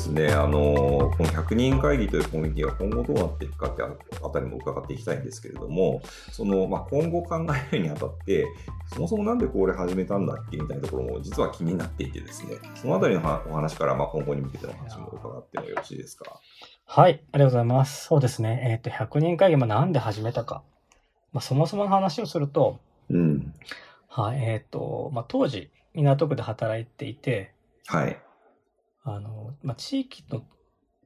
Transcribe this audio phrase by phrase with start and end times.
[0.00, 6.00] ですね、あのこの100人会議というコミュニティが今後どうなっていくかってあたりも伺っていきたいんですけれども、
[6.32, 8.46] そのまあ、今後考えるにあたって、
[8.94, 16.40] そもそもなんでこれ始めたんだっけみたいなところも実は気になっていてですね、そのあたりのお話からまあ今後に向けての話も伺ってもよろしいですか？
[16.86, 18.06] はい、ありがとうございます。
[18.06, 20.62] そうですね、えっ、ー、と、100人会議、まあ、なんで始めたか。
[21.34, 23.54] まあ、そもそもの話をすると、うん。
[24.08, 27.52] はい、えっ、ー、と、まあ、当時、港区で働いていて、
[27.86, 28.18] はい。
[29.02, 30.44] あの、まあ、地域の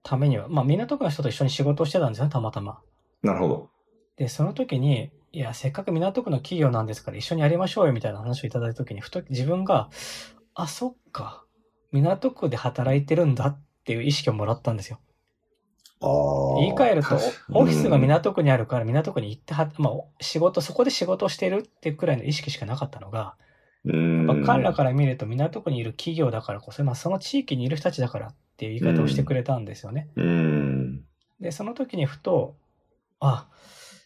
[0.03, 2.81] ためには、まあ、港区の人と一緒に仕事をしてたんですよね、たまたま。
[3.23, 3.71] なるほど。
[4.17, 9.91] で、その時に、いや、せっかく港区の企業なんですから一緒にやりましょうよみたいな話をいただいた時に、ふと自分が、
[10.55, 11.45] あ、そっか、
[11.91, 15.01] 港区で働いてるんだっていう意識をもらったんですよ。
[16.01, 17.15] 言い換えると、
[17.53, 23.37] オフィスが港区にあるから港区に行っては、まあ、仕事、そこで仕事をしてるってくらいの意識しかなかったのが、
[23.85, 30.09] やっぱ彼らから見ると港区にいる企業だからこそ、まあ、その地域にいる人たちだからっていう言い方をしてくれたんですよね。
[31.41, 32.57] で、その時にふと、
[33.21, 33.49] あ、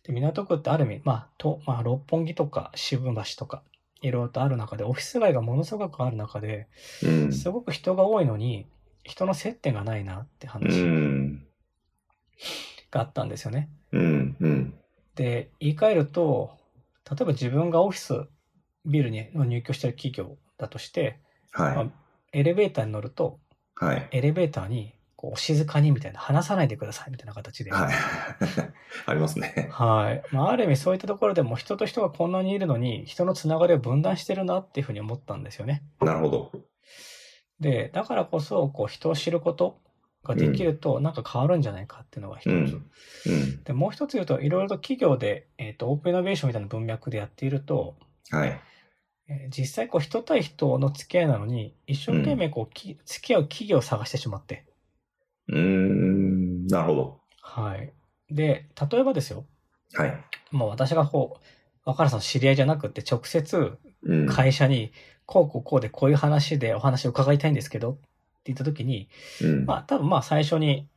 [0.05, 3.62] で港区ってある意味、まあ、と、まあ、六本木とか渋橋とか、
[4.01, 6.67] いろいろとある中で、オフィス街がものすごくある中で、
[7.31, 8.67] すごく人が多いのに、
[9.05, 10.84] 人の接点がないなって話
[12.91, 13.71] があったんですよね。
[15.15, 16.51] で、言い換えると、
[17.11, 18.29] 例えば自分がオフィス
[18.84, 21.21] ビルに入居してる企業だとして、
[21.53, 21.87] はいまあ、
[22.33, 23.39] エレベーターに乗ると、
[23.75, 27.73] はい、エレベーターにこう静かにみたいな、話さないでくださいみたいな形で。
[27.73, 27.95] はい。
[29.05, 29.69] ありますね。
[29.73, 30.23] はい。
[30.31, 35.83] まあ、ある意味そういったところでも人と人がこんなにいるのに、人のつながりを分断してるなっていうふうに思ったんですよね。
[36.01, 36.53] なるほど。
[37.59, 39.81] で、だからこそ、こう、人を知ること
[40.23, 42.49] ができると、なんか変わるんじゃないかっていうのが一つ。
[42.51, 42.62] うん
[43.27, 47.97] うん、で、もう一つ言うと、いろいろと企業で、えっ、ー、と、オープンイノベーションみたいな文脈でやっていると、
[48.31, 48.61] はい。
[49.28, 54.65] え実際こう人対人の付き合いなのに、一生懸命こう、うん、付き合う企業を探してしまって。
[55.49, 57.21] うーん、なるほど。
[57.41, 57.93] はい。
[58.31, 59.44] で、例えばですよ。
[59.94, 60.25] はい。
[60.50, 61.44] もう私がこう、
[61.84, 63.78] 若菜さん知り合いじゃなくて、直接
[64.28, 64.93] 会社に、
[65.28, 68.00] こうこうこうでこういう話でお話を伺いたいんですけどって
[68.47, 69.11] 言った時に、
[69.43, 70.88] うん、まあ多分まあ最初に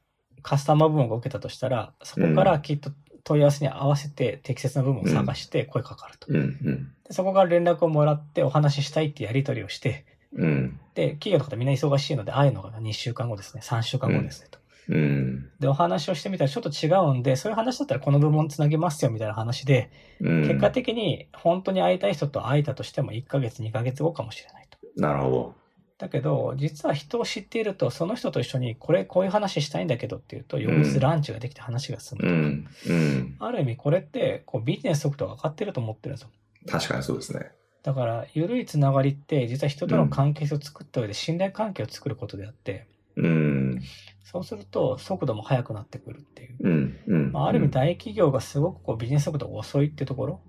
[0.41, 2.91] カスタマー部門が受けたとしたら、そこからきっと
[3.25, 6.27] 問い合わせに合わせて適切な部分を探して声かかると。
[6.29, 14.59] うんうん、でそこから連絡をもらってお話ししたいってやり取りをして、うん、で、企業の方みんな忙しいので、会えるのが2週間後ですね、3週間後ですねと。
[14.89, 24.77] うん、で、お話をしてみたらちょっと違うんで、そういう話だったらこの部門つなげますよみたいな話で、うん、結果的に本当に会いたい人と会えたとしても1ヶ月、2ヶ月後かもしれないと。
[24.97, 25.61] なるほど。
[26.01, 32.67] だけど、実は人を知っていると、その人と一緒に、これ、こういう話したいんだけどっていうと、翌日ランチができて話が進むとか、うん。
[32.87, 36.29] うん、ある意味これって、こう、ビジネス速度が上がってると思ってるんですよ。
[36.67, 37.51] 確かにそうですね。
[37.83, 43.81] だから、緩いつながりって、実は人との関係性を作った上で信頼関係を作ることであって、うん、
[44.23, 46.57] そうすると、速度も速くなってくるっていう。
[46.59, 46.99] うん。
[47.07, 50.41] うん、まあ、ある意味、大企業がすごくこうビジネス速度が遅いっていうところ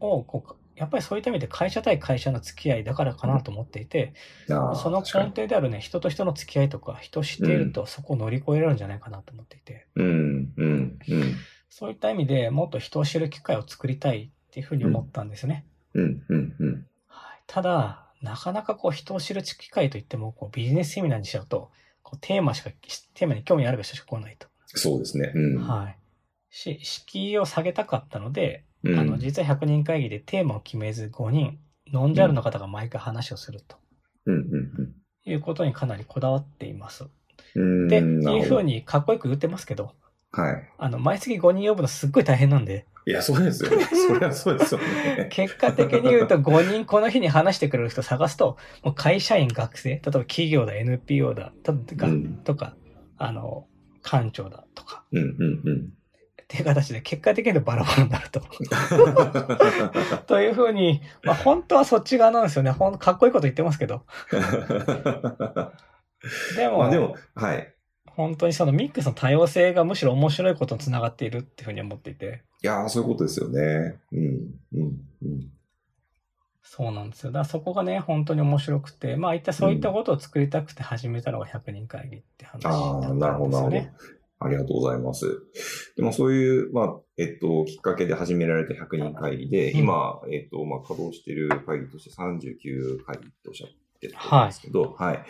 [0.00, 4.12] をこうやっぱりそういった意味で会社対会社の付き合いだからかなと思っていて、
[4.46, 10.52] その根底であるね、人と人の付き合いとか、人を知っているとそこを乗り越えられるんじゃないかなと思っていて、うん。
[10.56, 10.98] うん。
[11.08, 11.34] うん、
[11.70, 15.66] そういった意味でもっと人を知る機会を作りたいっていうふうに思ったんですよね。
[15.92, 21.70] うんうんうんはい、ただ、なかなかこう人を知る機会といってもこうビジネスセミナーにしちゃうと、
[22.02, 22.70] こうテーマしか、
[23.12, 24.48] テーマに興味ある人しか来ないと。
[24.68, 25.30] そうですね。
[25.34, 25.98] うん、はい。
[26.48, 31.58] し、敷居を下げたかったので、あの、実は100人会議でテーマを決めず5人、
[31.92, 33.76] ノンジャルの方が毎回話をすると。
[35.26, 37.04] いうことにかなりこだわっています。
[37.54, 37.60] で、
[37.98, 39.92] いうふうにかっこよく言ってますけど、
[40.32, 40.68] はい。
[40.78, 42.86] あの、毎月5人呼ぶのすっごい大変なんで。
[43.08, 43.84] いや、そうですよね。
[43.84, 45.28] それはそうですよね。
[45.30, 52.74] 結果的に言うと5人この日に話してくれる人探すと、もう会社員、学生、例えば企業だ、NPO だ、とか、うん、とか
[53.16, 53.68] あの、
[54.02, 55.92] 官庁だとか、うんうんうん、
[56.42, 58.40] っていう形で結果的にバラバラになると。
[60.26, 62.72] というふうに、まあ本当はそっち側なんですよね。
[62.72, 64.04] ほんかっこいいこと言ってますけど。
[66.56, 67.72] でも、でも、はい。
[68.06, 72.44] 本当にそのミックスの多様性がむしろ面白いことにつながっているっていうふうに思っていて。
[72.66, 74.00] いやー、そういうことですよね。
[74.10, 74.20] うん、
[74.74, 75.50] うん、うん。
[76.64, 77.30] そうなんですよ。
[77.30, 83.06] だからそこがね、本当に面白くて、まあ、一体そういったことを作りたくて始めたのが100人会議って話だったんですよね。
[83.06, 84.16] ああ、なるほど、なるほど。
[84.40, 85.42] ありがとうございます。
[85.96, 93.70] でもそういう、まあ、えっと、きっかけで始められた100人会議で、今、えっと、まあ、稼働している会議として39会議とおっしゃっ
[94.00, 95.26] てたんですけど、はい、はい。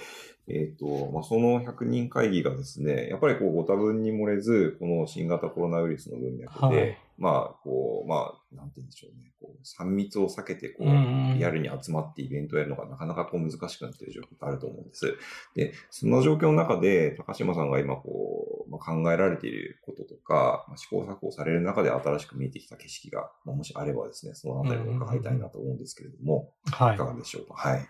[0.48, 9.32] えっ、と、まあ、その100人会議がですね、やっぱりこう、ご多分に漏れず、この新型コロナウイルスの文脈で、はい、まあ、こう、まあ、なんて言うんでしょうね。
[9.40, 15.16] こう、3密を避けて、こう、リアルに集まってイベントをやるのがなかなかこう難しくなっている状況があると思うんです。
[15.56, 27.06] で、その状況の中で、高島さんが今こう、まあ、考えられていることとか、まあ、試行錯誤される中で新しく見えてきた景色が、まあ、もしあればですね、そのあたりを伺いたいなと思うんですけれども、はいいか。
[27.06, 27.54] がでしょうか？
[27.54, 27.88] はい。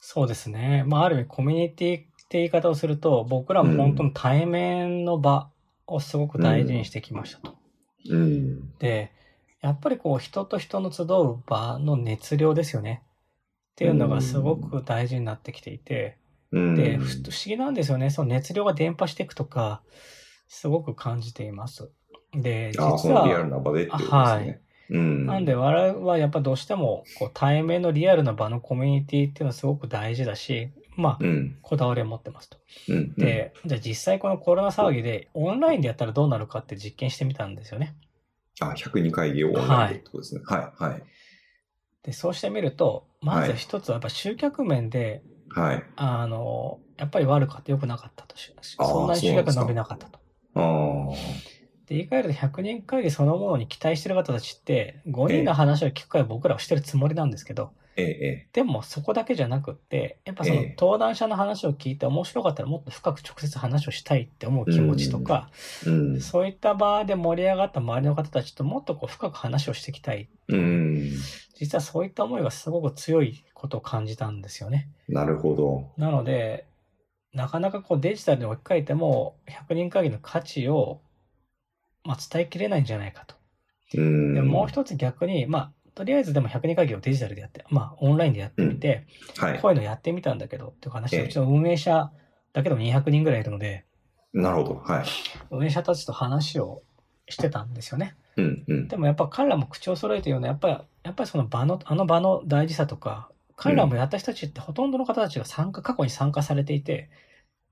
[0.00, 0.84] そうですね。
[0.86, 5.50] まあ、ある意味コミュニティって言い方をすると、僕らも本当に対面の場
[5.86, 7.56] をすごく大事にしてきましたと。
[8.10, 8.76] うん。
[8.78, 9.12] で、
[9.60, 13.02] やっぱりこう人と人の集う場の熱量ですよね。
[13.72, 16.18] っていうのがすごく大事になってきていて、
[16.52, 16.74] うん。
[16.74, 18.10] で、ふ不思議なんですよね。
[18.10, 19.82] その熱量が伝播していくとか、
[20.48, 21.90] すごく感じています。
[22.32, 23.48] で、実のリアルは、
[24.38, 24.58] な
[24.90, 31.58] なんで我々はやっぱどうしてもこう対面のリアルな場のコミュニティっていうのはすごく大事だし、まあ、うん。
[31.62, 32.58] こだわりを持ってますと。
[32.88, 33.14] うん。
[33.14, 37.94] で、じゃあ実際このコロナ騒ぎでオンラインでやったらどうなるかって実験してみたんですよね。
[38.60, 40.40] あ、102会議をオンラインでってことですね。
[40.44, 40.82] はい。
[40.82, 41.02] はい。
[42.02, 45.84] で、そうしてみると、まず一つはやっぱ集客面で、はい。
[45.96, 48.52] あの、やっぱり悪かった、良くなかったとし。
[48.62, 50.18] そんなに集客が伸びなかったと。
[50.54, 51.57] ああ。
[51.88, 65.50] で、言い換えると100人会議そのものに期待してる方たちって、5人の話を聞く会を僕らはしてるつもりなんですけど、ええ、えでもそこだけじゃなくって、やっぱそのええ登壇者の話を聞いて面白かったらもっと深く直接話をしたいって思う気持ちとか、
[65.86, 65.90] え。
[65.90, 66.20] うん。
[66.20, 70.28] そういった場で盛り上がった周りの方たちともっとこう深く話をしていきたい。
[70.48, 71.10] うん。
[71.54, 74.88] 実はそういった思いがすごく強いことを感じたんですよね。
[75.08, 75.90] なるほど。
[75.96, 76.66] なので、
[77.32, 81.00] なかなかこうデジタルに置き換えても、100人会議の価値を、
[82.08, 83.34] まあ、伝えきれないんじゃないかと。
[83.94, 84.34] うん。
[84.34, 89.06] でもう一つ逆に、まあ、とりあえずでも100人会議をデジタルでやって、まあ、オンラインでやってみて、
[89.36, 89.60] はい。
[89.60, 92.10] こういうのやってみたんだけどっていう話を、ええうちの運営者
[92.54, 93.84] だけでも200人ぐらいいるので、
[94.32, 94.74] なるほど。
[94.76, 95.04] はい。
[95.50, 96.82] 運営者たちと話を
[97.28, 98.16] してたんですよね。
[98.38, 98.64] うん。
[98.66, 98.88] うん。
[98.88, 107.10] でもやっぱ彼らも口を揃えて言うのは、やっぱり、やっぱりその場の、あの場の大事さとか、彼らもやった人たちってほとんどの方たちが参加、過去に参加されていて、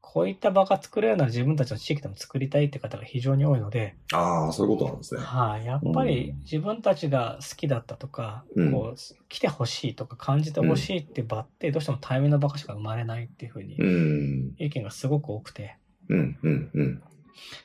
[0.09, 5.21] こういった場が作れるなら自分たちの地域でも作りたいって方が非常に多いので、ああ、そういうことなんですね。
[5.21, 8.99] はい、やっぱりうん自分たちが好きだったとか、うんこう、
[9.29, 14.55] 来てほしいとか感じてほしいって場ってどうしても対面の場しか生まれないっていうふうにうん。
[14.59, 15.77] 意見がすごく多くて、
[16.09, 16.39] うん。
[16.41, 16.71] うん。
[16.73, 17.03] うん。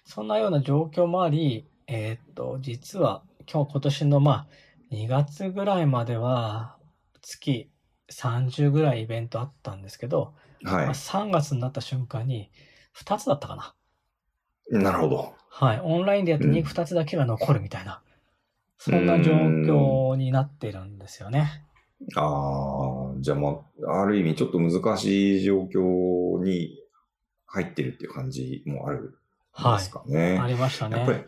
[0.03, 4.47] そんなような状況もあり、えーっと、実は今日今年のまあ
[4.91, 6.75] 2月ぐらいまでは
[7.21, 7.69] 月
[8.09, 12.51] 30ぐらいイベントあったんですけど、まあは3月になった瞬間に
[12.97, 13.73] 2つだったかな。
[14.71, 14.83] い。
[14.83, 15.33] なるほど。
[15.49, 15.81] はい。
[15.83, 18.01] オンラインでやってうん2つだけが残るみたいな、
[18.77, 21.65] そんな状況になってるんですよね。
[22.15, 26.79] ああ、じゃあまあ、ある意味ちょっと難しい状況に
[27.45, 29.13] 入ってるっていう感じもあるん
[29.51, 29.91] はいです。
[29.91, 30.39] かね。
[30.41, 31.25] ありましたやっぱりね。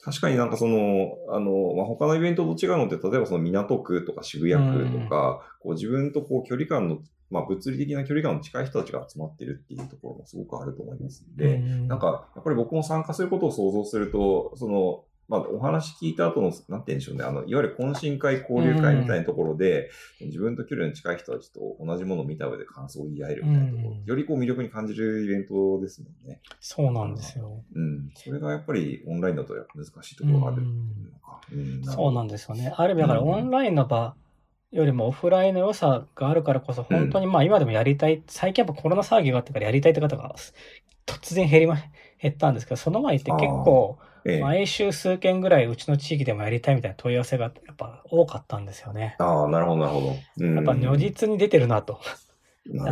[0.00, 6.98] 確かになんかその、あの、まあ、他のイベントと違うのって、例えばその港区とか渋谷区とか、こう自分とこう距離感の、
[7.30, 19.90] まあ物理的な距離感の近い人たちが集まってるっていうところもすごくあると思いますんで、うんなんかやっぱり僕も参加することを想像すると、その、まあ、お話聞いた後の、なんて言うんでしょうね、あの、いわゆる懇親会、交流会みたいなところで、
[20.20, 26.40] 自分と距離の近い人たちと同じものを見た上で感想を言い合えるみたいなところ、うんよりこう魅力に感じるイベントですもんね。
[26.60, 27.62] そうなんですよ。
[27.74, 28.10] うん。
[28.14, 30.62] それがやっぱりオンラインだとやっぱ難しいところがある
[31.82, 32.72] そうなんですよね。
[32.74, 34.14] ある意味だからうんオンラインの場
[34.70, 40.34] よりもオフラインの良さがあるからこそ、本当にまあ今でもやりたい、最近やっぱコロナ騒ぎがあってからやりたいって方が
[41.06, 41.76] 突然減りま、
[42.20, 49.16] 減ったんですけど、その前って結構ええ毎週数件ぐらいうちの地域でもやりたいみたいな問い合わせがやっぱ多かったんですよね。
[49.18, 50.16] ああ、なるほど、なるほど。
[50.38, 52.00] うんやっぱ如実に出てるなと。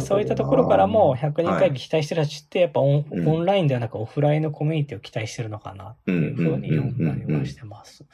[0.01, 8.07] そういったところからも100人会議期待してる人たちってやっぱオン,、うんオンラインではなくオフラインのコミュニティを期待してるのかなっていうふうに読んだりはしてます。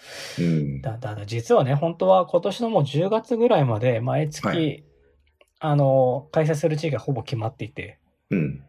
[0.83, 4.85] だだ実はね、本当は今年のもう10月ぐらいまで毎月、はい
[5.64, 8.00] あの、開催する地域がほぼ決まっていて、
[8.31, 8.64] うん。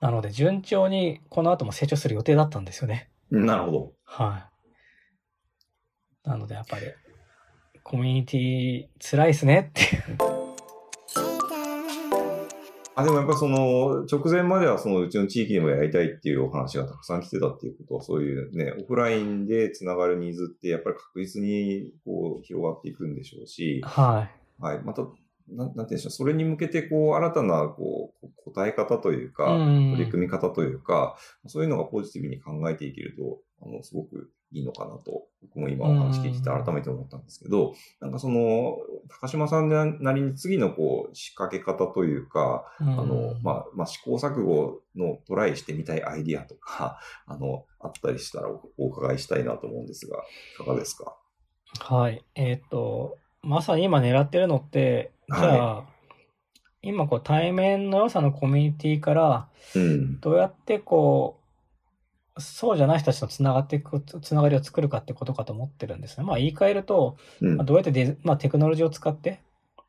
[0.00, 3.08] なので順調にこの後も成長する予定だったんですよね。
[3.30, 3.92] なるほど。
[4.04, 4.48] は
[6.24, 6.28] い。
[6.28, 6.86] なのでやっぱり、
[7.84, 10.27] コミュニティ辛いですねっていう。
[12.98, 24.28] あ、でもやっぱりその、直前まではそのうちの地域でもやりたいっていうお話がたくさん来てたっていうことは、そういうね、オフラインでつながるニーズってやっぱり確実にこう広がっていくんでしょうし、は
[24.60, 24.62] い。
[24.62, 24.80] はい。
[24.82, 25.12] また、なん
[25.48, 38.78] なんて言うんでしょう、それに向けてこう新たなこう答え方というか、うん取り組み方というか、そういうのがポジティブに考えていけると、あの、すごくいいのかなと、僕も今お話聞いてて改めて思ったんですけど、なんかその、
[39.20, 50.22] 高島さんなりに次のこう、仕掛け方というか、あの、まあ、まあ、試行錯誤のトライしてみたいアイディアとか、あの、あったりしたらお伺いしたいなと思うんですが、
[50.54, 51.16] いかがですか？
[51.80, 52.24] はい。
[52.34, 59.48] えっ、と、まさに今狙ってるのって、じゃあ、はい、今こう対面の良さのコミュニティから、
[60.20, 61.37] どうやってこう、
[62.38, 66.24] そうじゃない人たちとつながっていく、つながりを作るかってことかと思ってるんですね。
[66.24, 69.40] まあ言い換えると、うん、まあ、どうやってデまあ、テクノロジーを使って、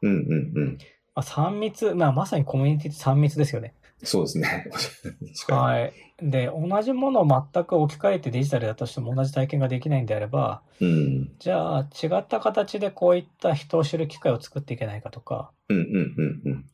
[0.02, 0.78] うんうんうん。
[1.16, 3.74] まあ、3密、まあまさにコミュニティって3密ですよね。
[4.04, 4.72] そうですね。
[5.50, 5.94] はい。
[6.22, 16.66] で、同じものを全く置き換えてデジタルだとしても同じ体験ができないんであれば、うん、じゃあ違った形でこういった人を知る機会を作っていけないかとか、うんうんうんうん。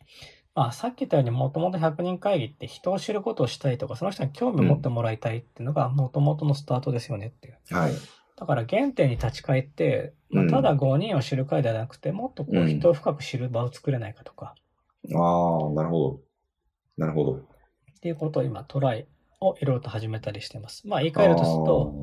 [0.56, 7.76] まあ、さっき言ったようにもともと100人会議って人を知ることをしたいとか、その人に興味を持ってもらいたいっていうのがもともとのスタートですよねっていう。
[7.76, 7.94] はい。
[8.38, 14.56] だから原点に立ち返って、まあ、ただ5人を知る会ではなくて、もっとこう人を深く知る場を作れないかとか。
[15.10, 16.20] うん、ああ、なるほど。
[16.98, 17.34] なるほど。
[17.36, 17.44] っ
[18.02, 19.08] ていうことを今トライ
[19.42, 20.88] をいろいろと始めたりしてます。
[20.88, 21.94] まあ言い換えるとすると、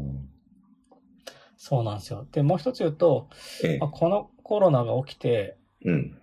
[1.56, 2.26] そうなんですよ。
[2.32, 3.28] で、もう一つ言うと、
[3.64, 6.18] ええ、まあ、このコロナが起きて、うん、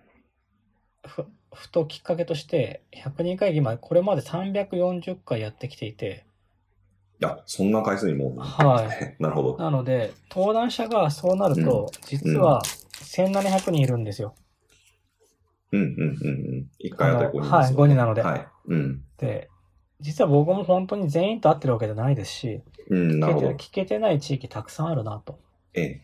[1.52, 6.24] ふときっかけとして、100人会議までこれまで340回やってきていて、
[7.20, 9.16] いや、そんな回数にもはい。
[9.22, 9.58] なるほど。
[9.58, 14.34] なので、登壇者がそうなると、実は1700人いるんですよ。
[15.72, 16.70] うんうんうんうん。
[16.82, 18.22] 1回あたり5人、ね、はい、5人なので。
[18.22, 18.46] はい。
[18.68, 19.04] うん。
[19.18, 19.50] で、
[20.00, 25.38] 実は僕も本当に全員と会ってるわけじゃないですし、うん、なるほど聞けてない地域たくさんあるなと。
[25.74, 26.00] ええ。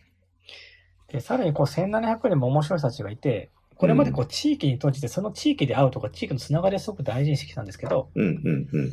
[1.07, 8.91] で、さらにこう1700人も面白い人たちがいて、これまでこう地域に閉じて、その地域で会うとか、地域のつながりをすごく大事にしてきたんですけど、うんうんうん、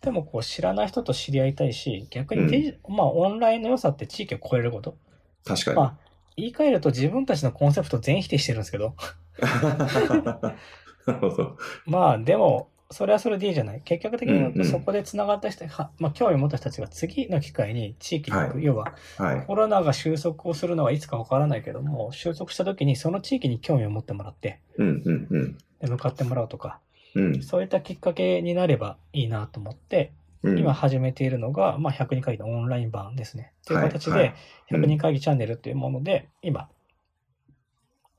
[0.00, 4.96] でもこう知らない人と知り合いたいし、逆にデジ、うん、まあオンラインの良さって地域を超えること。
[5.44, 5.76] 確かに。
[5.76, 5.96] まあ、
[6.36, 8.94] 言い換えると自分たちのコンセプト全否定してるんですけど。
[9.40, 11.56] なるほど。
[11.86, 13.82] まあでも、それはそれでいいじゃない？
[13.82, 26.80] 結局的にそこで繋がった人、うんうん、まあ、興味を持った人たちが次の機会に地域に行く、はい、要は、はい、コロナが収束をするのはいつかわからないけども、収束した時にその地域に興味を持ってもらって、うんうんうん、で向かってもらうとか、
[27.14, 33.52] うん、そういったきっかけになればいいなと思って、うん、今始めているのが、まあ、102会議のオンライン版ですね。
[33.66, 34.34] という形で、
[34.72, 36.68] 102会議チャンネルというもので、今、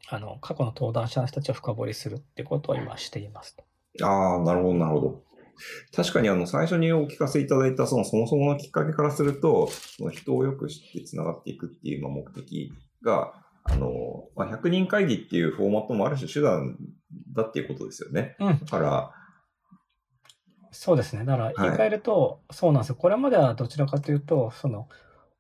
[0.08, 3.64] あの、過去の登壇者の人たちを深掘りするってことを今していますと。
[4.02, 5.24] ああ、なるほど、なるほど。
[5.96, 13.34] 確かにあの最初にお聞かせいただいたそのそもそものきっかけからすると、その人をよく知って繋がっていくっていう目的が、
[13.64, 16.78] あの、まあ、100人会議っていうフォーマットもある種手段
[17.36, 18.36] だっていうことですよね。
[18.40, 18.60] うん。
[18.60, 19.12] だから、
[20.72, 21.26] そうですね。
[21.26, 22.96] だから言い換えると、はい、そうなんですよ。
[22.96, 24.88] これまではどちらかというと、その、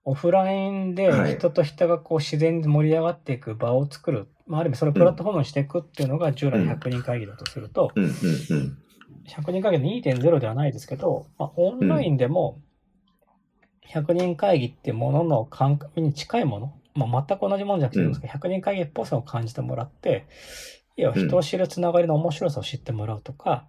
[0.04, 8.04] オフラインで人と人がこう自然に盛り上がっていく場を作る、まあ、ある意味それをプラットフォームにしていくっていうのが従来の100人会議だとすると、うん。
[8.04, 8.78] うんうん
[9.28, 12.60] 100人会議2.0ではないですけど、まあ、オンラインでも
[13.88, 20.28] 100人会議っていうものの感覚に近いもの、まあ、全く同じものじゃなくてですけど、100人会議っぽさを感じてもらって、
[20.98, 23.66] 要は人を知るつながりの面白さを知ってもらうとか、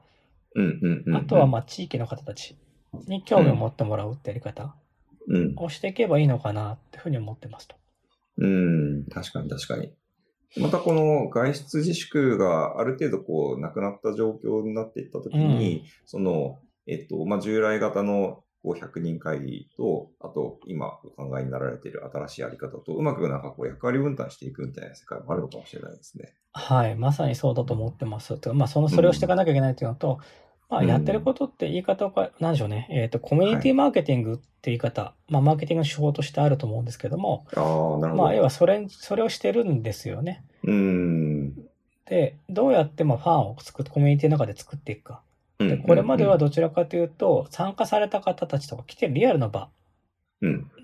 [1.17, 2.57] あとはまあ地域の方たち
[3.09, 4.75] に興味を持ってもらうってやり方
[5.57, 7.77] をしていけばいいのかなっていうふうに思ってますと。
[8.39, 9.93] うん、確かに確かに。
[10.59, 26.35] またこの外出自粛がある程度こうなくなった状況になっていったときに、うん、その、えっと、まあ、従来型のこう100人会議と、あと今お考えになられている新しいあり方と、うまくなんかこう役割分担していくみたいな世界もあるのかもしれないですね。
[26.53, 28.39] はい、まさにそうだと思ってます。
[28.53, 30.21] まあ、その、それをしていかなきゃいけないというのと、
[30.73, 32.89] まあ、やってることって言い方を、なんでしょうね。
[32.91, 38.15] えっ、ー、と、コミュニティマーケティングって言い方、はい、まあ、マーケティングの手法としてあると思うんですけども、あなるほど。
[38.15, 40.47] まあ、要はそれ、それをしてるんですよね。
[40.65, 41.55] うん。
[42.07, 45.23] で、どうやってもファンを作って、コミュニティの中で作っていくか。
[45.59, 49.69] で、これまではどちらかというと、参加された方たちとか来てるリアルの場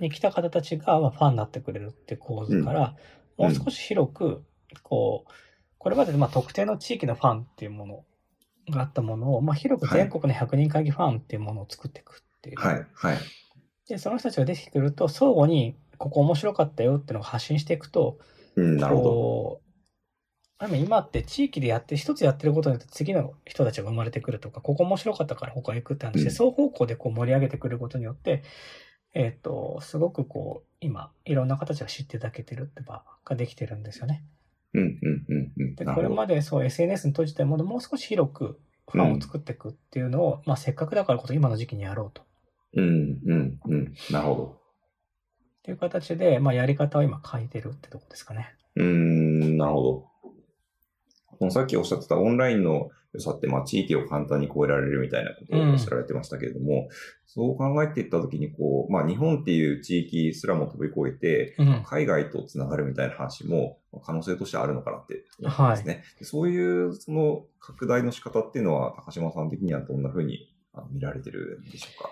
[0.00, 2.94] に来た方たちが、まあ、ファンになってくれるっていう構図から、
[3.38, 4.44] もう少し広く、
[4.82, 5.32] こう、
[5.78, 8.04] これまでまあ特定の地域のファンっていうもの
[8.72, 12.60] があったものを、まあ、広く全国の100人会議ファンっていうものを作っていくっていう。
[12.60, 13.18] はい、はい。
[13.88, 18.18] で、その人たちが出てくると、相互に、ここ面白かったよっていうのを発信していくと、
[18.54, 19.60] うん、なるほど。
[20.60, 28.42] あ今って地域でやって、一つやってることによって次の人たちが生まれてくるとか、ここ面白かったから他行くって話で、うん、双方向でこう盛り上げてくることによって、
[29.14, 34.24] えっ、ー、と、すごくこう、今、いろんな形が知っていただけてるって場ができてるんですよね。
[34.74, 35.74] うんうんうんうん。
[35.74, 38.60] で、これまでそう SNS に閉じたものをもう少し広く
[38.90, 42.22] ファンを作っていくっていうのを、うん、まあせっかくだからこそ今の時期にやろうと。
[42.74, 43.94] うんうんうん。
[44.10, 44.44] なるほど。
[44.44, 48.54] っていう形で、まあ、やり方を今書いてるってとこですかね。
[48.76, 50.08] うーん、なるほど。
[51.38, 56.88] このさっきおっしゃってたオンラインの良さって、まあ、地域を簡単に超えられるみたいなことをおっしゃられてましたけれども、
[57.26, 61.82] そう考えていったときに、こう、まあ、日本っていう地域すらも飛び越えて、うん。
[61.84, 66.04] 海外とつながるみたいな話も可能性としてあるのかなって思ったんですね。
[66.22, 72.10] そういうその拡大の仕方っていうのは高島さん的にはどんな風にあの見られてるんでしょうか？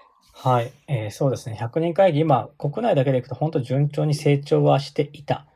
[0.48, 1.58] はい、えーそうですね。
[1.60, 5.46] 100人会議、今、国内だけでいくと本当順調に成長はしていた。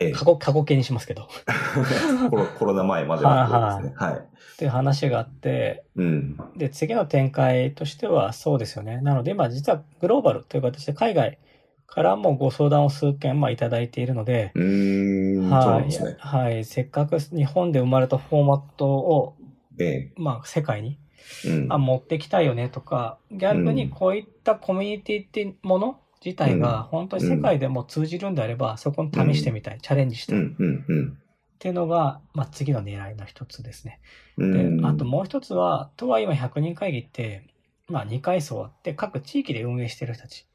[0.00, 1.28] ええ過去、過去形にしますけど。
[2.30, 3.94] コロコロナ前まではですね。
[3.96, 4.14] はい。
[4.14, 6.36] っていう話があって、うん。
[6.56, 9.00] で、次の展開としてはそうですよね。
[9.02, 11.38] なので今実はグローバルという形で海外
[11.86, 16.16] からもご相談を数件まあいただいているので、うーん、はい、ね。
[16.18, 19.36] はい、せっかく日本で生まれたフォーマットを、
[19.78, 20.98] えまあ世界に
[21.44, 21.50] え。
[21.50, 21.72] うん。
[21.72, 31.18] あ持ってきたいよねとか、逆にこういったコミュニティってもの自体が本当に世界でも通じるんであれば、そこに試してみたい、チャレンジしたいっうん、うん、うん。
[31.58, 34.00] ていうのが、まあ次の狙いの一つですね。
[34.38, 37.46] うんで、あともう一つは、とは今100人会議って、
[37.88, 40.46] まあ2階層あって、各地域で運営してる人たち。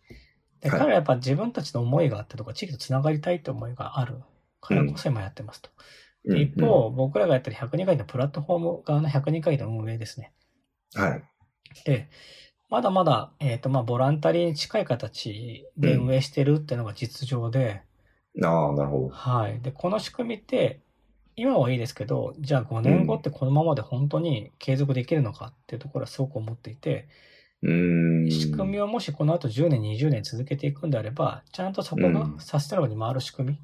[0.61, 4.21] で、はい彼らやっぱ自分たちの思いがあってとか、地域とつながりたいって思いがある
[4.61, 5.69] からこそ今やってますと。
[5.77, 10.33] うんで一方、僕らがやってる100人会議のプラットフォーム側の100人会議の運営ですね。
[10.93, 11.23] はい。
[11.85, 12.09] で、
[12.69, 17.81] まだまだ、えっ、と、まあ、ボランタリーに近い形で運営してるっていうのが実情で、
[18.43, 19.09] ああ、なるほど。
[19.09, 19.59] はい。
[19.61, 20.79] で、この仕組みって、
[21.35, 27.07] 今はいいですけど、じゃあ5年後ってこのままで本当に継続できるのかっていうところはすごく思っていて、
[27.63, 28.31] うーん。
[28.31, 33.57] 仕組みをもしこの後10年、20年続けていくんであれば、ちゃんとそこがうんサステナブルに回る仕組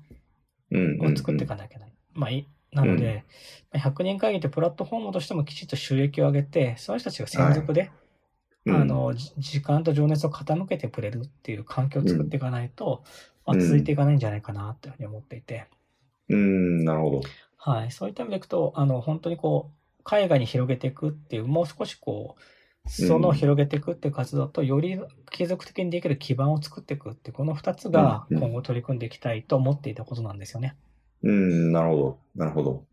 [0.72, 1.94] うんみを作っていかなきゃいけない。
[2.14, 2.48] まあいい。
[2.72, 3.24] なので、
[3.74, 8.05] 100人会議ってプラットフォームとしてもきちっと収益を上げて、その人たちが専属で、うん
[8.68, 13.04] あ、の、じ時間と情熱を傾けてくれるっていう環境を作っていかないと、
[13.48, 15.68] うんまあ、続いていかないんじゃないかなっていうふうに思っていて、
[16.30, 17.22] うん、なるほど。
[17.58, 17.92] はい。
[17.92, 25.00] そういった意味でいくと、あの、本当にこう、海外に広げていくっていう、もう少しこう、その広げていくっていう活動と、より
[25.32, 30.75] 継続的にできる基盤を作っていくっていう、この二つがうんうん今後取り組んでいきたいと思っていたことなんですよね。
[31.24, 32.20] うん、なるほど。
[32.36, 32.86] なるほど。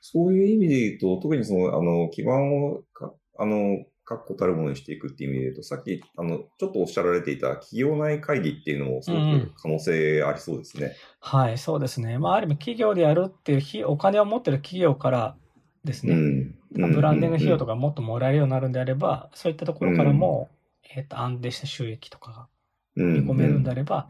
[0.00, 3.78] そういう意味で言うと、特にその、あの、基盤をか、あの、
[4.10, 10.96] 確固たるものにしていくっていう意味で言うと、さっき、あの、ちょっとおっしゃられていた企業内会議っていうのもすごく可能性ありそうですね。
[11.20, 12.18] はい、そうですね。
[12.18, 15.36] まあ、ある意味企業でやるっていう費、お金を持ってる企業から
[15.84, 16.54] ですね、うん。
[16.72, 17.74] まあブランディング費用とか。
[17.74, 20.50] かもっともらえるようになるんであれば、そういったところからも、
[20.92, 22.48] えっと、安定した収益とかが
[22.96, 24.08] 見見込めるんであれば、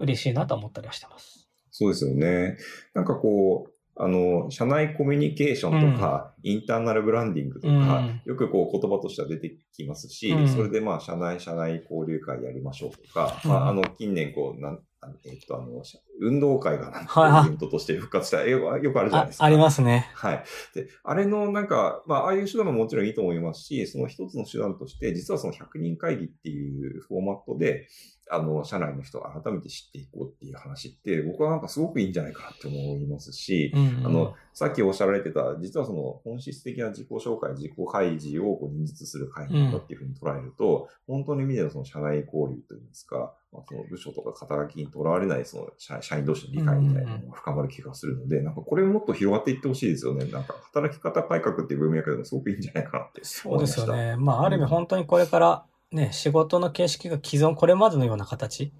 [0.00, 1.48] 嬉しいなと思ったりはしてます。
[1.70, 2.56] そうですよね。
[2.94, 14.78] なんかこう、あの、社内コミュニケーションとか、インターナルブランディングとか、うんよくこう言葉としては出てきますし、うんそれでまあ、社内社内交流会やりましょうとか、うんまあ、あの、近年こう、なん、
[15.26, 19.44] えっと、あの、社運動会がなんかイベントとして復活した、えよよくあるじゃないあです、か。
[19.44, 20.10] ありますね。
[20.14, 20.44] はい。
[20.74, 27.88] で、あれのなんか、まあ、ああいう手段ももちろんいいと思いますし、その一つの手段として、実はその100人会議っていうフォーマットで、
[28.30, 50.24] あの、社内の人が改めて知っていこうっていう話って、僕はなんかすごくいいんじゃないかなって思いますし、うんうんあの、さっきおっしゃられてた、実はその本質的な自己紹介、自己開示をこう認実する会なんだっていうふうに捉えると、本当の意味でのその社内交流といいますか、まあ、その部署とか肩書きにとらわれないその社社員同士の理解みたいなのが深まる気がするので、なんかこれをもっと広がっていってほしいですよね。
[50.26, 54.16] なんか働き方改革っていう文脈でもすごくいいんじゃないかなってそうですよね。
[54.16, 58.72] まあ、ある意味本当にこれからね、仕事の形式が既存、これまでのような形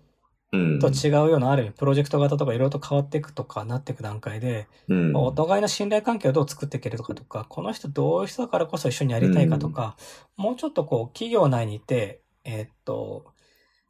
[0.52, 0.78] うん。
[0.80, 5.16] と違うような、ある意味プロジェクト型とかいろいろと変わっていくとかなっていく段階で、うん。
[5.16, 9.96] お互いの信頼関係をどう作っていけるかとか、この人どういう人だからこそ一緒にやりたいかとか、
[10.36, 13.26] もうちょっとこう、企業内にいて、えーっと、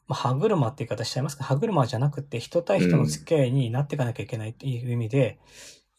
[0.06, 5.38] まあ、歯車って言い方しちゃいますか、歯車じゃなくて人対人の付き合いになっていかなきゃいけないっていう意味で、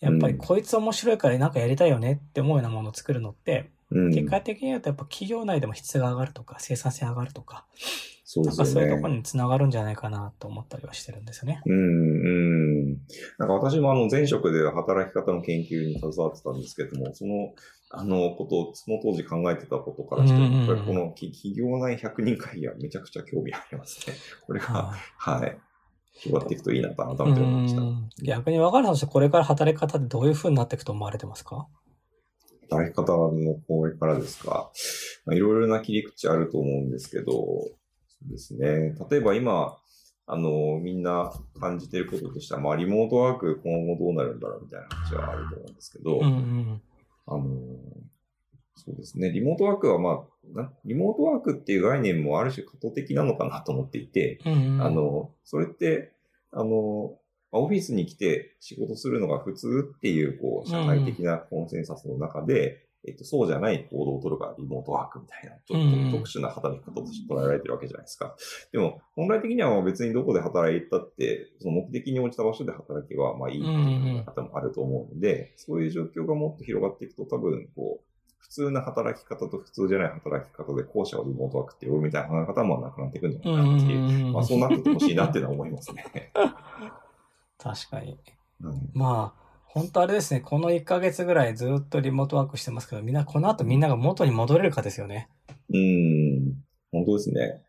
[0.01, 7.65] やっぱりこいつ面白いからなんかやりたいよねって思うようなものを作るのって、うん、結果的に言うとやっぱ企業内でも質が上がるとか、生産性上がるとか、
[8.23, 8.65] そうなんか。
[8.65, 11.62] そういうところにつながるんじゃないかなと思ったりはしてるんですよね。
[11.65, 12.91] うん、うん。
[13.38, 17.54] なんか私もあの前職で働き方の研究に携わってたんですけども、その、
[17.89, 24.15] あのこと、その当時考えてたことからして、やっぱりこのき企業内100人会議はめちゃくちゃ興味ありますね。
[24.47, 25.58] これが、はいはい。
[26.13, 27.82] 広がっていくといいなと改めて思いました。
[27.82, 31.67] うん逆に分かる話これから働き方ってどういう風になっていくと思われてますか？
[32.71, 34.71] 働き方のこれからですか？
[35.25, 37.69] まあ、いろいろな切り口あると思うんですけど、そ
[38.27, 38.95] うですね。
[39.10, 39.77] 例えば今、
[40.27, 46.81] あの、みんな感じてることとしては、まあ、リモートワーク今後どうなるんだろうみたいな話はあると思うんですけど、うんうん。
[47.27, 47.43] あの、
[48.75, 49.31] そうですね。
[49.31, 50.23] リモートワークはま
[50.55, 56.13] あ、なリモートワークっていう概念もある種過渡的なのかなと思っていて、うんうんあの、それって、
[56.51, 57.17] あの、
[57.52, 68.36] オフィスに来て仕事するのが普通っていう、こう、社会的なコンセンサスの中で、えっと、そうじゃない行動を取るからリモートワークみたいな、ちょうんうんっと特殊な働き方として捉えられてるわけじゃないですか。
[68.72, 78.06] でも、本来的には別にどこで働いたって、その目的に応じた場所で働けば、まあいいっていう方もあると思うので、そういう状況がもっと広がっていくと多分、こう、
[78.38, 86.32] 普通な働き方と普通じゃない働き方で後者をリモートワークって呼ぶみたいな考え方もなくなっていくんじゃないかなっていううんうんうんまあそうなっててほしいなっていうのは思いますね。
[87.62, 88.17] 確かに。
[88.63, 95.30] うんまあ、本当あれですね、この1ヶ月ぐらいずっとリモートワークしてますけど、みんな、この後みんなが元に戻れるかですよね。
[95.69, 96.54] うーん、
[96.91, 97.62] 本当ですね。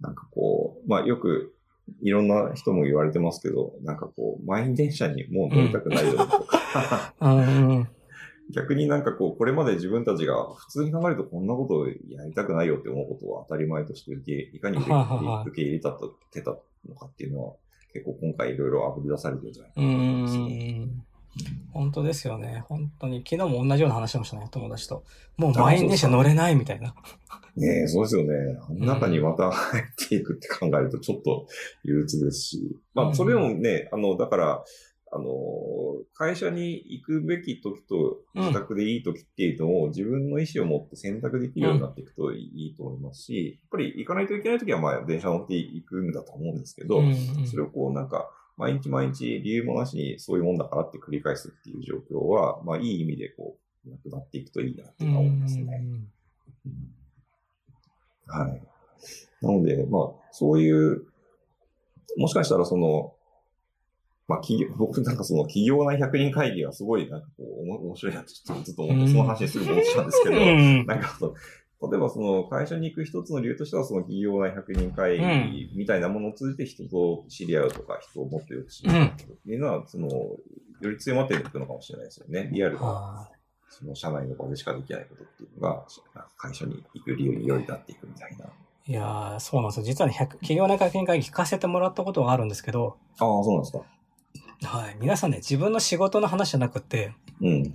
[0.00, 1.54] なんかこう、まあよく
[2.02, 7.88] いろんな人も言われてますけど、なんかこう、満員電車にもう乗りたくないよとか、うんうん。
[8.52, 11.94] 逆になんかこう、これまで自分たちが普通に考えるとこんなことをや
[12.26, 14.86] りたくないよって思うことを当たり前としていかに受
[15.54, 16.56] け入れたと、てた
[16.88, 17.54] のかっていうのは、
[17.92, 21.10] 結構今回いろいろ炙り出されてるんじゃないかうなと思います。
[21.72, 22.64] 本当ですよね。
[22.68, 23.24] 本当に。
[23.28, 25.04] 昨日も同じような話しましたね、友達と。
[25.36, 26.94] もう満員電車乗れないみたいな。
[27.56, 28.58] ねえ、そうですよね。
[28.68, 31.46] あの中にまた入っていくって考えるとちょっと
[31.84, 32.76] 憂鬱ですし。
[32.94, 34.64] まあ、それでもね、あの、だから、
[35.12, 35.24] あの、
[36.20, 53.56] 会社に行くべき時と自宅でいい時っていうのを自分の意思を持って選択できるようになっていくといいと思いますし、やっぱり行かないといけない時はまあ電車乗っていくんだと思うんですけど、うんそれをこうなんか、毎日毎日理由もなしにそういうもんだからって繰り返すっていう状況は、まあいい意味でこ
[53.86, 55.82] う、なくなっていくといいなって思いますね。
[58.26, 58.62] はい。
[59.40, 61.06] なので、まあ、そういう、
[62.18, 63.14] もしかしたらその、
[64.30, 82.50] まあ、企業、 僕なんかその企業内100人会議がすごいなんかこう、おも面白いなってちょっとずっと思って、その話にすぐ戻したんですけど、うんなんかその、例えばその会社に行く一つの理由としては、その企業内100人会議みたいなものを通じて人と知り合うとか、人をもっとよく知り合うっていうのは、その、より強まっていくのかもしれないですよね。
[82.52, 83.30] リアルな、は
[83.68, 85.84] その社内の場でしかできないことっていうのが、
[86.36, 88.44] 会社に行く理由によりなっていくみたいな。
[88.46, 88.48] い
[88.86, 89.84] いやー、そうなんですよ。
[89.84, 93.84] 実はね、100企業内会見会議聞かせてもらったことがあるんですけど、ああ、そうなんですか。
[94.64, 94.96] はい。
[95.00, 97.72] 皆さんね、自分の仕事の話じゃなくて、うん。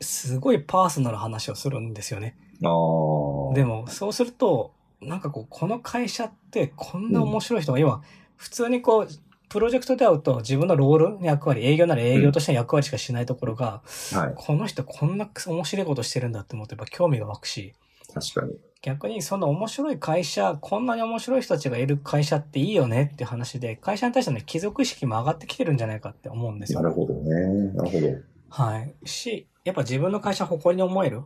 [0.00, 2.36] すごいパーソナルな話をするんですよね。
[2.62, 3.54] ああ。
[3.54, 8.02] でも、そうすると、なんかこう、この会社ってこんな面白い人が、要は、
[8.36, 9.08] 普通にこう、
[9.48, 14.34] プロジェクトで会うと自分のロール、役割、営業なら営業としての役割しかしないところが、はい。
[14.36, 17.74] この人こんな面白いことしてるんだって思ってやっぱ興味が湧くし、
[18.12, 18.52] 確かに。
[18.80, 26.82] 逆にその面白い会社、こんなに面白い人たちがいる会社っていいよねって話で、会社に対しての貴族意識も上がってきてるんじゃないかって思うんですよ。
[26.82, 27.30] なるほどね。
[27.74, 28.06] なるほど。
[28.50, 28.94] はい。
[29.04, 31.22] し、やっぱ自分の会社を誇りに思える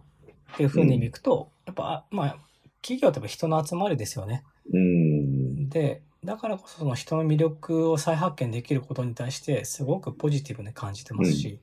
[0.52, 2.36] っていう風に見くと、やっぱ、まあ、
[2.80, 4.44] 企業ってやっぱ人の集まりですよね。
[4.72, 5.68] うん。
[5.68, 11.60] で、だからこそその人の魅力を再発見できることに対して、すごくポジティブに感じてますし、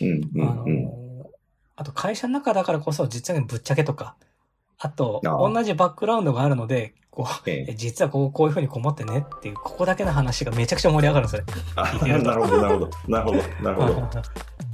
[0.00, 0.42] うん。
[0.42, 0.90] あのうん。
[1.74, 4.16] あと会社の中だからこそ実はぶっちゃけとか、
[4.84, 7.70] あと、同じバックグラウンドがあるので、こう、ええ。
[7.70, 11.44] え実はこうこういう風に困ってねっていう、ここだけの話がめちゃくちゃ盛り上がるんですよ。
[12.18, 12.90] なるほど、なるほど。
[13.06, 13.42] なるほど。
[13.62, 14.08] なるほど。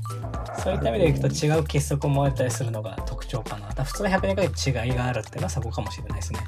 [0.63, 3.85] そういった意味でいくと違う結束を思えたりするのが特徴かな。
[3.85, 6.41] 普通の100年間違いがあるっていうのはそこかもしれないですね。